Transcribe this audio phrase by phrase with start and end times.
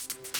[0.00, 0.33] you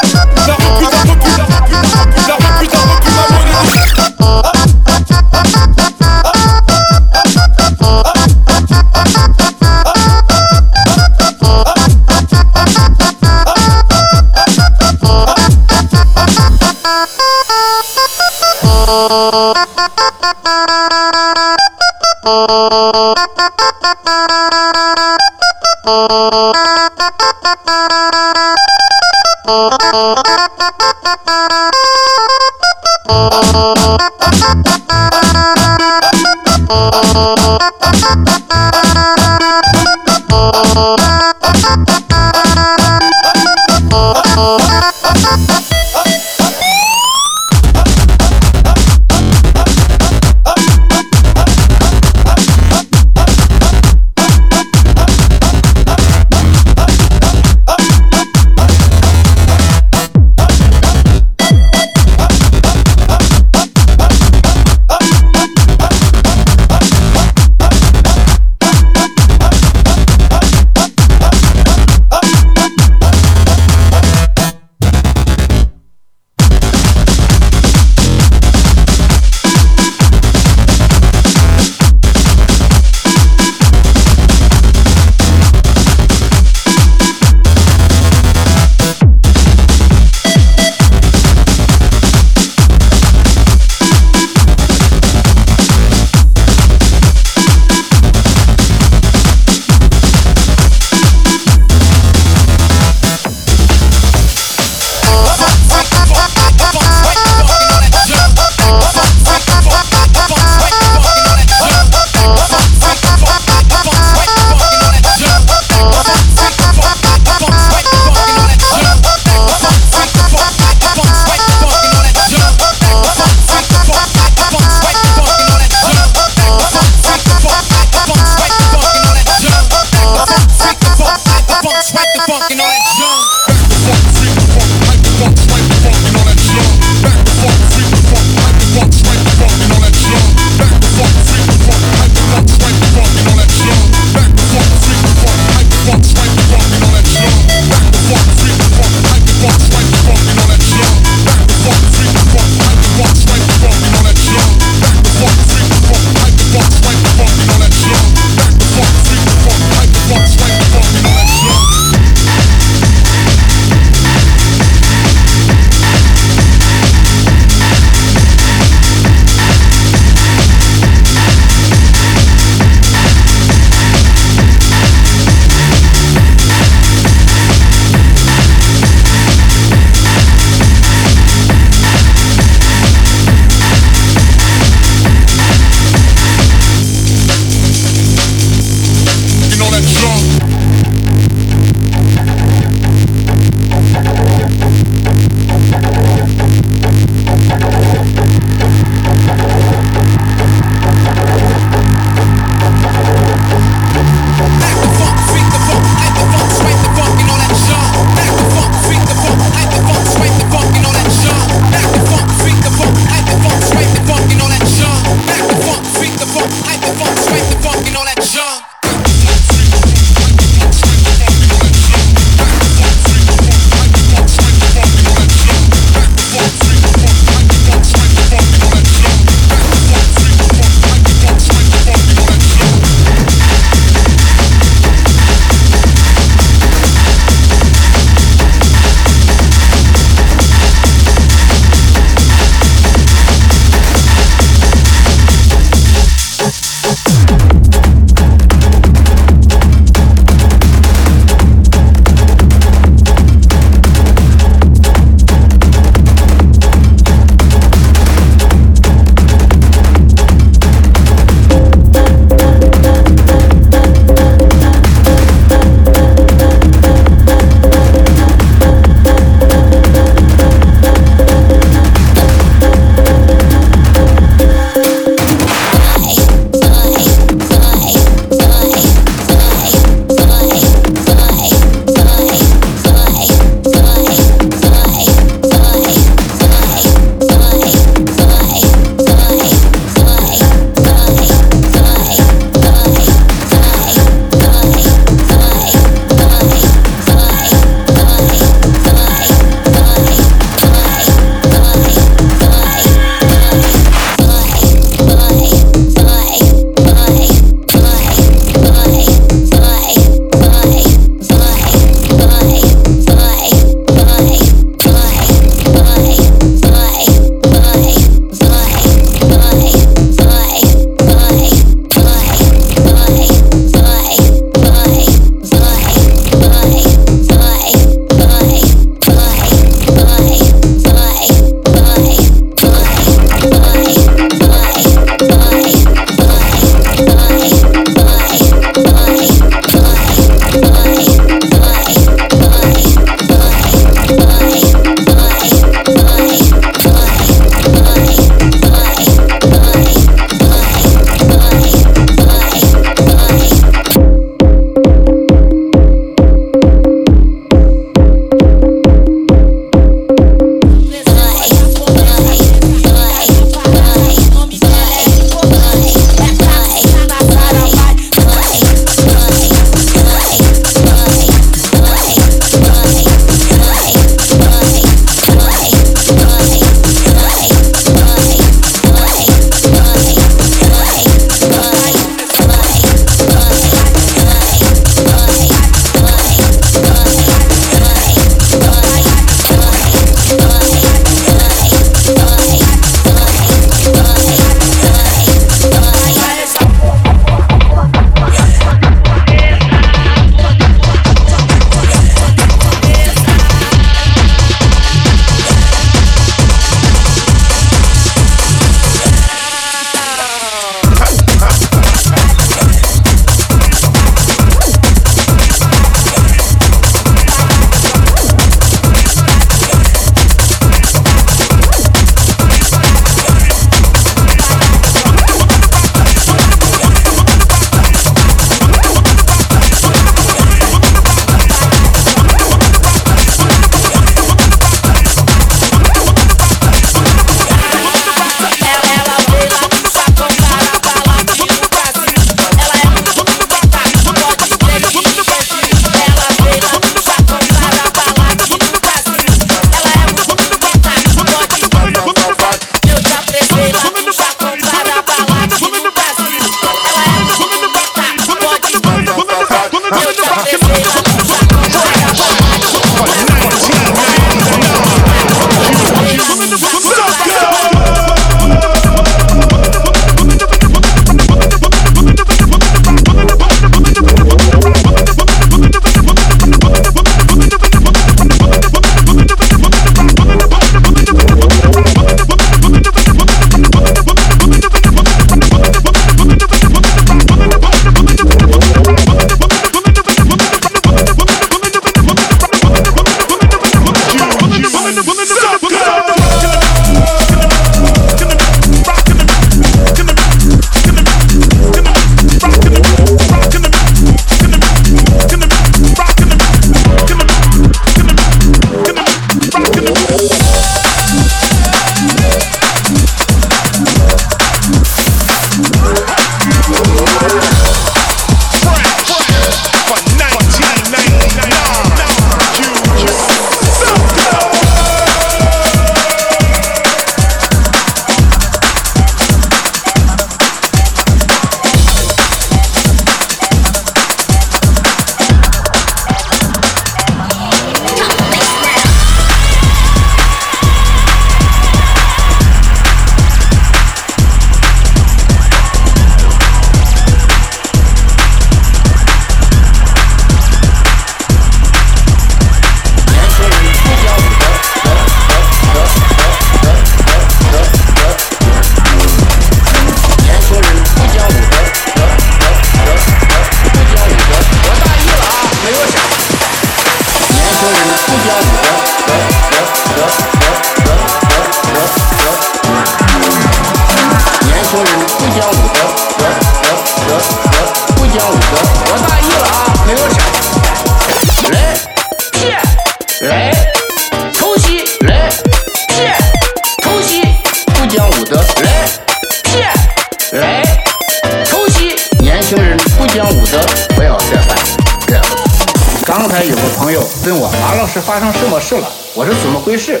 [597.94, 600.00] 是发生什么事了，我是怎么回事？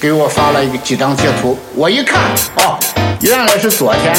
[0.00, 2.20] 给我发了一个几张截图，我一看，
[2.56, 2.76] 哦，
[3.20, 4.12] 原来是昨天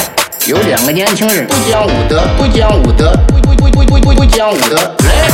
[0.48, 5.28] 有两个年轻人不讲武德，不讲武德，不不不不不不不讲武德，来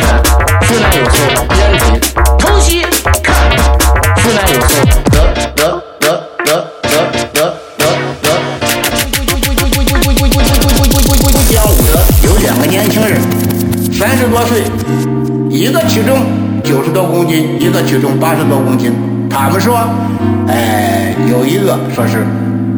[0.00, 0.20] 看，
[0.62, 1.16] 徐南有手
[1.48, 1.80] 鞭腿
[2.38, 2.82] 偷袭
[3.22, 3.34] 看，
[4.16, 4.70] 徐南有手
[5.10, 5.16] 德
[5.56, 6.06] 德德
[6.44, 6.48] 德
[6.82, 6.90] 德
[7.32, 7.38] 德
[7.76, 7.86] 德
[8.22, 8.26] 德
[9.00, 11.90] 不不不不不不不不不不不不不不讲武德，
[12.24, 13.20] 有两个年轻人，
[13.92, 14.62] 三十多岁。
[15.50, 16.18] 一个体重
[16.62, 18.92] 九十多公斤，一个体重八十多公斤。
[19.28, 19.78] 他们说，
[20.48, 22.24] 哎，有一个说是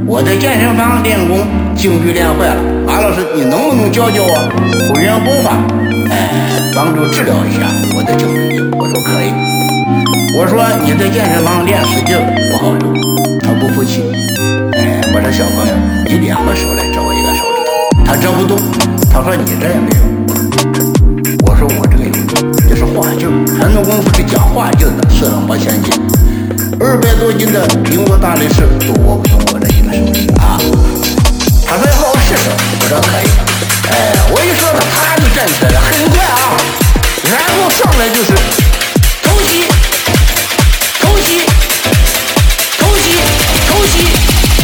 [0.07, 1.47] 我在健身房练功，
[1.77, 2.57] 颈椎练坏了。
[2.87, 5.53] 马老师，你能不能教教我会员功法？
[6.74, 8.61] 帮助治疗一下我的颈椎。
[8.78, 9.33] 我说可以。
[10.35, 12.95] 我说你在健身房练使劲儿不好用。
[13.41, 14.03] 他不服气。
[14.72, 15.74] 哎，我说小朋友，
[16.07, 17.70] 你两个手来折我一个手指头。
[18.05, 18.57] 他折不动。
[19.12, 20.03] 他说你这也没用。
[21.45, 22.12] 我说我这个有，
[22.68, 25.93] 这是画劲儿，传统功夫是讲画劲儿的，四两拨千斤，
[26.80, 30.57] 二百多斤的英国大力士都握不动我这一个手指啊。
[31.66, 32.49] 他说要让我试试，
[32.80, 33.32] 我说可以。
[33.93, 33.95] 哎，
[34.30, 36.57] 我一说他他就站起来了，很快啊，
[37.30, 38.32] 然后上来就是
[39.22, 39.66] 偷袭，
[40.99, 41.43] 偷袭，
[42.78, 43.20] 偷袭，
[43.68, 43.95] 偷袭，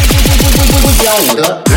[0.07, 1.75] 不不不不不不讲武德，来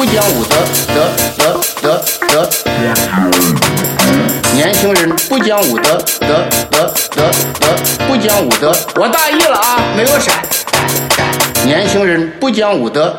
[0.00, 0.56] 不讲武德，
[0.94, 2.48] 德德德德。
[4.54, 7.30] 年轻人不讲武德，德德德
[7.60, 7.66] 德
[8.08, 8.74] 不讲武德。
[8.96, 10.42] 我大意了啊，没有闪。
[11.66, 13.14] 年轻人不讲武德，